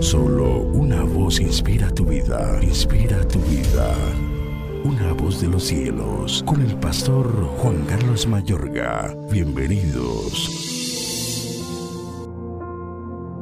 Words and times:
Solo 0.00 0.60
una 0.60 1.02
voz 1.02 1.40
inspira 1.40 1.90
tu 1.90 2.04
vida, 2.04 2.58
inspira 2.62 3.26
tu 3.28 3.38
vida. 3.40 3.94
Una 4.84 5.12
voz 5.12 5.40
de 5.40 5.48
los 5.48 5.64
cielos, 5.64 6.42
con 6.46 6.60
el 6.60 6.76
pastor 6.76 7.26
Juan 7.58 7.84
Carlos 7.86 8.26
Mayorga. 8.26 9.16
Bienvenidos. 9.30 10.64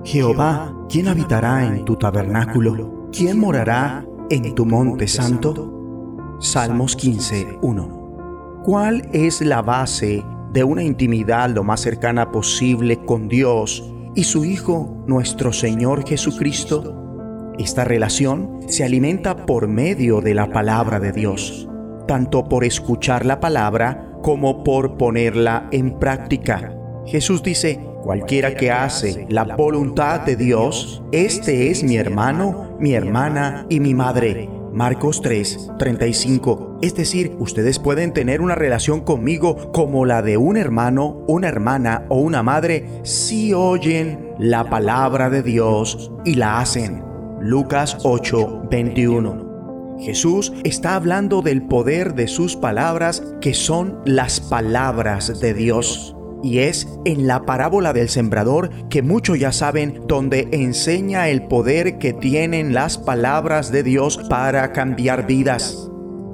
Jehová, 0.05 0.75
¿quién 0.89 1.09
habitará 1.09 1.67
en 1.67 1.85
tu 1.85 1.97
tabernáculo? 1.97 3.09
¿Quién 3.11 3.39
morará 3.39 4.07
en 4.31 4.55
tu 4.55 4.67
monte 4.67 5.09
santo? 5.09 6.37
Salmos 6.41 6.95
15, 6.95 7.59
1. 7.63 8.63
¿Cuál 8.65 9.09
es 9.13 9.41
la 9.41 9.63
base 9.63 10.25
de 10.53 10.63
una 10.63 10.83
intimidad 10.83 11.51
lo 11.51 11.65
más 11.65 11.81
cercana 11.81 12.31
posible 12.31 13.05
con 13.05 13.29
Dios 13.29 13.83
y 14.17 14.25
su 14.25 14.45
Hijo, 14.45 15.05
nuestro 15.07 15.53
Señor 15.53 16.07
Jesucristo? 16.07 17.53
Esta 17.59 17.85
relación 17.85 18.61
se 18.69 18.85
alimenta 18.85 19.47
por 19.47 19.69
medio 19.69 20.21
de 20.21 20.35
la 20.35 20.51
palabra 20.51 21.01
de 21.01 21.13
Dios, 21.13 21.69
tanto 22.07 22.45
por 22.45 22.65
escuchar 22.65 23.27
la 23.27 23.41
palabra 23.41 24.13
como 24.23 24.63
por 24.63 24.97
ponerla 24.97 25.69
en 25.73 25.99
práctica. 25.99 26.75
Jesús 27.07 27.43
dice, 27.43 27.81
cualquiera 28.03 28.55
que 28.55 28.71
hace 28.71 29.27
la 29.29 29.45
voluntad 29.45 30.21
de 30.21 30.37
Dios, 30.37 31.03
este 31.13 31.71
es 31.71 31.83
mi 31.83 31.97
hermano, 31.97 32.77
mi 32.79 32.95
hermana 32.95 33.67
y 33.69 33.81
mi 33.81 33.95
madre. 33.95 34.49
Marcos 34.75 35.23
3, 35.23 35.71
35. 35.79 36.81
Es 36.83 36.97
decir, 36.97 37.37
ustedes 37.39 37.79
pueden 37.79 38.13
tener 38.13 38.41
una 38.41 38.57
relación 38.57 39.03
conmigo 39.03 39.71
como 39.73 40.05
la 40.05 40.21
de 40.21 40.37
un 40.37 40.57
hermano, 40.57 41.23
una 41.29 41.47
hermana 41.47 42.07
o 42.09 42.17
una 42.17 42.43
madre 42.43 42.85
si 43.05 43.55
oyen 43.55 44.35
la 44.37 44.69
palabra 44.69 45.31
de 45.31 45.45
Dios 45.45 46.11
y 46.25 46.35
la 46.35 46.59
hacen. 46.59 47.05
Lucas 47.41 47.99
8, 48.03 48.65
21. 48.69 49.97
Jesús 50.01 50.53
está 50.65 50.97
hablando 50.97 51.41
del 51.41 51.63
poder 51.63 52.15
de 52.15 52.27
sus 52.27 52.57
palabras 52.57 53.23
que 53.41 53.55
son 53.55 54.01
las 54.05 54.41
palabras 54.41 55.41
de 55.41 55.55
Dios. 55.55 56.17
Y 56.45 56.59
es 56.59 56.87
en 57.07 57.27
la 57.27 57.47
parábola 57.47 57.95
del 57.95 58.11
sembrador 58.11 58.69
que 58.91 59.01
muchos 59.01 59.39
ya 59.39 59.51
saben 59.51 60.03
donde 60.07 60.47
enseña 60.53 61.31
el 61.31 61.47
poder 61.47 61.97
que 61.97 62.13
tienen 62.13 62.75
las 62.75 62.99
palabras 62.99 63.73
de 63.73 63.83
Dios 63.83 64.21
para 64.29 64.71
cambiar 64.73 65.27
vidas. 65.27 65.91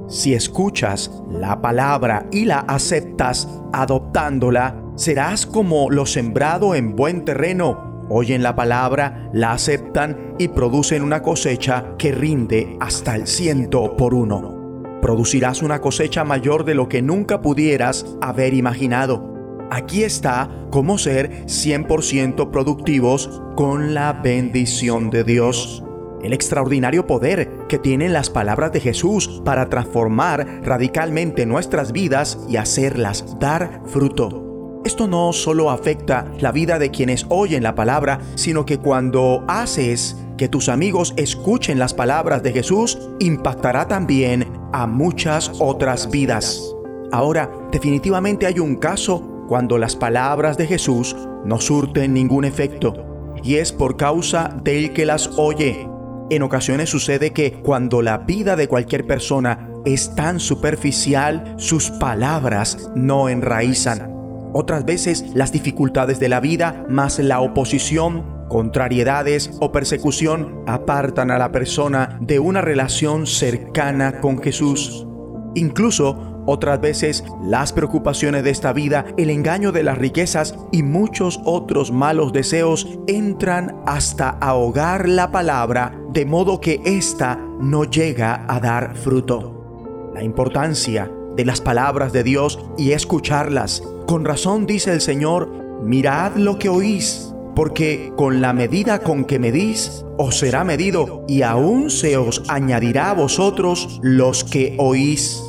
Si 0.08 0.34
escuchas 0.34 1.12
la 1.30 1.62
palabra 1.62 2.26
y 2.32 2.44
la 2.44 2.58
aceptas 2.58 3.48
adoptándola, 3.72 4.82
serás 4.96 5.46
como 5.46 5.88
lo 5.90 6.06
sembrado 6.06 6.74
en 6.74 6.96
buen 6.96 7.24
terreno. 7.24 8.08
Oyen 8.10 8.42
la 8.42 8.56
palabra, 8.56 9.30
la 9.32 9.52
aceptan 9.52 10.34
y 10.40 10.48
producen 10.48 11.04
una 11.04 11.22
cosecha 11.22 11.94
que 11.98 12.10
rinde 12.10 12.76
hasta 12.80 13.14
el 13.14 13.28
ciento 13.28 13.96
por 13.96 14.12
uno. 14.12 14.98
Producirás 15.00 15.62
una 15.62 15.80
cosecha 15.80 16.24
mayor 16.24 16.64
de 16.64 16.74
lo 16.74 16.88
que 16.88 17.00
nunca 17.00 17.40
pudieras 17.40 18.04
haber 18.20 18.54
imaginado. 18.54 19.30
Aquí 19.70 20.02
está 20.02 20.50
cómo 20.70 20.98
ser 20.98 21.46
100% 21.46 22.50
productivos 22.50 23.40
con 23.54 23.94
la 23.94 24.12
bendición 24.12 25.10
de 25.10 25.22
Dios. 25.22 25.84
El 26.24 26.32
extraordinario 26.32 27.06
poder 27.06 27.66
que 27.68 27.78
tienen 27.78 28.12
las 28.12 28.30
palabras 28.30 28.72
de 28.72 28.80
Jesús 28.80 29.40
para 29.44 29.68
transformar 29.68 30.60
radicalmente 30.64 31.46
nuestras 31.46 31.92
vidas 31.92 32.38
y 32.48 32.56
hacerlas 32.56 33.38
dar 33.38 33.82
fruto. 33.86 34.80
Esto 34.84 35.06
no 35.06 35.32
solo 35.32 35.70
afecta 35.70 36.26
la 36.40 36.52
vida 36.52 36.78
de 36.78 36.90
quienes 36.90 37.26
oyen 37.28 37.62
la 37.62 37.74
palabra, 37.74 38.18
sino 38.34 38.66
que 38.66 38.78
cuando 38.78 39.44
haces 39.46 40.16
que 40.36 40.48
tus 40.48 40.68
amigos 40.68 41.14
escuchen 41.16 41.78
las 41.78 41.94
palabras 41.94 42.42
de 42.42 42.52
Jesús, 42.52 42.98
impactará 43.20 43.86
también 43.86 44.50
a 44.72 44.86
muchas 44.86 45.52
otras 45.60 46.10
vidas. 46.10 46.74
Ahora, 47.12 47.50
definitivamente 47.72 48.46
hay 48.46 48.58
un 48.58 48.76
caso 48.76 49.29
cuando 49.50 49.78
las 49.78 49.96
palabras 49.96 50.56
de 50.56 50.68
Jesús 50.68 51.16
no 51.44 51.60
surten 51.60 52.14
ningún 52.14 52.44
efecto, 52.44 53.34
y 53.42 53.56
es 53.56 53.72
por 53.72 53.96
causa 53.96 54.56
del 54.62 54.92
que 54.92 55.04
las 55.04 55.26
oye. 55.38 55.88
En 56.30 56.44
ocasiones 56.44 56.88
sucede 56.88 57.32
que 57.32 57.54
cuando 57.54 58.00
la 58.00 58.18
vida 58.18 58.54
de 58.54 58.68
cualquier 58.68 59.08
persona 59.08 59.68
es 59.84 60.14
tan 60.14 60.38
superficial, 60.38 61.56
sus 61.56 61.90
palabras 61.90 62.92
no 62.94 63.28
enraizan. 63.28 64.14
Otras 64.52 64.84
veces 64.84 65.24
las 65.34 65.50
dificultades 65.50 66.20
de 66.20 66.28
la 66.28 66.38
vida 66.38 66.86
más 66.88 67.18
la 67.18 67.40
oposición, 67.40 68.46
contrariedades 68.48 69.50
o 69.58 69.72
persecución 69.72 70.62
apartan 70.68 71.32
a 71.32 71.38
la 71.38 71.50
persona 71.50 72.18
de 72.20 72.38
una 72.38 72.60
relación 72.60 73.26
cercana 73.26 74.20
con 74.20 74.40
Jesús. 74.40 75.08
Incluso 75.56 76.29
otras 76.50 76.80
veces 76.80 77.24
las 77.42 77.72
preocupaciones 77.72 78.44
de 78.44 78.50
esta 78.50 78.72
vida, 78.72 79.06
el 79.16 79.30
engaño 79.30 79.72
de 79.72 79.82
las 79.82 79.98
riquezas 79.98 80.56
y 80.72 80.82
muchos 80.82 81.40
otros 81.44 81.92
malos 81.92 82.32
deseos 82.32 82.86
entran 83.06 83.80
hasta 83.86 84.30
ahogar 84.30 85.08
la 85.08 85.30
palabra 85.30 85.98
de 86.12 86.26
modo 86.26 86.60
que 86.60 86.80
ésta 86.84 87.38
no 87.60 87.84
llega 87.84 88.44
a 88.48 88.58
dar 88.60 88.96
fruto. 88.96 90.10
La 90.14 90.22
importancia 90.24 91.10
de 91.36 91.44
las 91.44 91.60
palabras 91.60 92.12
de 92.12 92.24
Dios 92.24 92.58
y 92.76 92.92
escucharlas. 92.92 93.82
Con 94.06 94.24
razón 94.24 94.66
dice 94.66 94.92
el 94.92 95.00
Señor, 95.00 95.48
mirad 95.82 96.34
lo 96.36 96.58
que 96.58 96.68
oís, 96.68 97.32
porque 97.54 98.12
con 98.16 98.40
la 98.40 98.52
medida 98.52 99.00
con 99.00 99.24
que 99.24 99.38
medís, 99.38 100.04
os 100.18 100.38
será 100.38 100.64
medido, 100.64 101.24
y 101.28 101.42
aún 101.42 101.90
se 101.90 102.16
os 102.16 102.42
añadirá 102.48 103.10
a 103.10 103.14
vosotros 103.14 104.00
los 104.02 104.44
que 104.44 104.74
oís. 104.78 105.42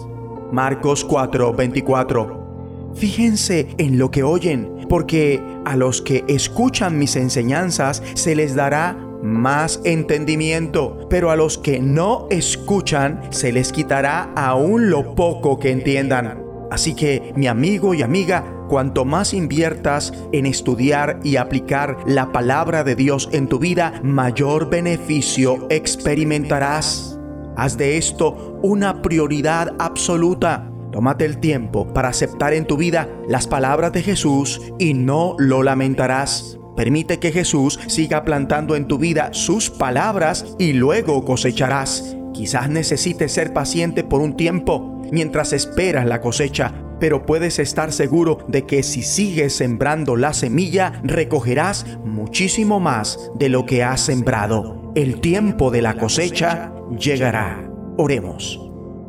Marcos 0.52 1.06
4:24. 1.08 2.94
Fíjense 2.94 3.70
en 3.78 3.98
lo 3.98 4.12
que 4.12 4.24
oyen, 4.24 4.86
porque 4.90 5.42
a 5.66 5.76
los 5.76 6.02
que 6.02 6.26
escuchan 6.28 6.98
mis 6.98 7.16
enseñanzas 7.16 8.04
se 8.16 8.36
les 8.36 8.56
dará 8.56 8.98
más 9.24 9.80
entendimiento, 9.84 11.08
pero 11.10 11.32
a 11.32 11.36
los 11.36 11.58
que 11.58 11.80
no 11.80 12.28
escuchan 12.30 13.22
se 13.30 13.52
les 13.52 13.72
quitará 13.72 14.32
aún 14.36 14.90
lo 14.90 15.16
poco 15.16 15.60
que 15.60 15.72
entiendan. 15.72 16.44
Así 16.72 16.96
que, 16.96 17.34
mi 17.36 17.48
amigo 17.48 17.94
y 17.94 18.02
amiga, 18.02 18.46
cuanto 18.70 19.04
más 19.04 19.34
inviertas 19.34 20.14
en 20.32 20.46
estudiar 20.46 21.20
y 21.22 21.36
aplicar 21.36 21.98
la 22.06 22.32
palabra 22.32 22.86
de 22.86 22.96
Dios 22.96 23.28
en 23.34 23.48
tu 23.48 23.60
vida, 23.60 24.00
mayor 24.04 24.70
beneficio 24.70 25.68
experimentarás. 25.70 27.11
Haz 27.56 27.78
de 27.78 27.98
esto 27.98 28.60
una 28.62 29.02
prioridad 29.02 29.76
absoluta. 29.80 30.72
Tómate 30.92 31.26
el 31.26 31.40
tiempo 31.40 31.88
para 31.94 32.10
aceptar 32.10 32.54
en 32.54 32.66
tu 32.66 32.78
vida 32.78 33.10
las 33.28 33.48
palabras 33.48 33.94
de 33.94 34.02
Jesús 34.02 34.62
y 34.78 34.94
no 34.94 35.36
lo 35.38 35.64
lamentarás. 35.64 36.58
Permite 36.76 37.20
que 37.20 37.32
Jesús 37.32 37.80
siga 37.88 38.24
plantando 38.24 38.76
en 38.76 38.88
tu 38.88 38.98
vida 38.98 39.30
sus 39.34 39.70
palabras 39.70 40.56
y 40.58 40.74
luego 40.74 41.26
cosecharás. 41.26 42.16
Quizás 42.34 42.70
necesites 42.70 43.34
ser 43.34 43.54
paciente 43.54 44.04
por 44.04 44.22
un 44.22 44.36
tiempo 44.36 45.02
mientras 45.12 45.54
esperas 45.54 46.06
la 46.06 46.22
cosecha, 46.22 46.74
pero 47.00 47.26
puedes 47.26 47.60
estar 47.60 47.92
seguro 47.92 48.40
de 48.48 48.66
que 48.66 48.84
si 48.84 49.02
sigues 49.02 49.56
sembrando 49.56 50.16
la 50.16 50.34
semilla, 50.34 51.02
recogerás 51.04 51.86
muchísimo 52.06 52.80
más 52.80 53.32
de 53.36 53.50
lo 53.50 53.66
que 53.66 53.84
has 53.84 54.02
sembrado. 54.02 54.81
El 54.94 55.22
tiempo 55.22 55.72
de 55.72 55.82
la 55.82 55.98
cosecha 55.98 56.74
llegará. 57.00 57.66
Oremos. 57.98 58.60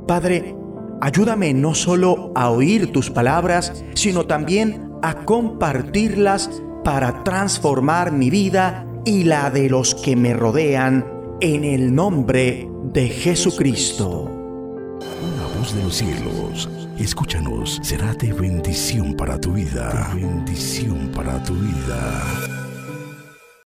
Padre, 0.06 0.54
ayúdame 1.00 1.54
no 1.54 1.74
solo 1.74 2.30
a 2.36 2.50
oír 2.50 2.92
tus 2.92 3.10
palabras, 3.10 3.84
sino 3.94 4.24
también 4.24 4.92
a 5.02 5.24
compartirlas 5.24 6.62
para 6.84 7.24
transformar 7.24 8.12
mi 8.12 8.30
vida 8.30 8.86
y 9.04 9.24
la 9.24 9.50
de 9.50 9.68
los 9.68 9.96
que 9.96 10.14
me 10.14 10.34
rodean 10.34 11.04
en 11.40 11.64
el 11.64 11.92
nombre 11.92 12.68
de 12.92 13.08
Jesucristo. 13.08 14.30
Una 14.30 15.58
voz 15.58 15.74
de 15.74 15.82
los 15.82 15.96
cielos, 15.96 16.68
escúchanos, 16.96 17.80
será 17.82 18.14
de 18.14 18.32
bendición 18.32 19.14
para 19.14 19.40
tu 19.40 19.54
vida. 19.54 20.12
bendición 20.14 21.10
para 21.12 21.42
tu 21.42 21.54
vida. 21.54 22.51